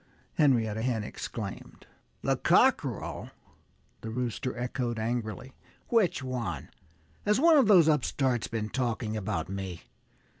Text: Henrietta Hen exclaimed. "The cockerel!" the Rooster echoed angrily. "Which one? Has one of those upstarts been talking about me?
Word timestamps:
Henrietta 0.33 0.81
Hen 0.81 1.03
exclaimed. 1.03 1.85
"The 2.23 2.35
cockerel!" 2.35 3.29
the 4.01 4.09
Rooster 4.09 4.57
echoed 4.57 4.97
angrily. 4.97 5.53
"Which 5.89 6.23
one? 6.23 6.69
Has 7.23 7.39
one 7.39 7.55
of 7.57 7.67
those 7.67 7.87
upstarts 7.87 8.47
been 8.47 8.69
talking 8.69 9.15
about 9.15 9.47
me? 9.47 9.83